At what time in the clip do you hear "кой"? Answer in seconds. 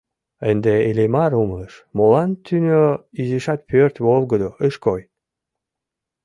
4.85-5.01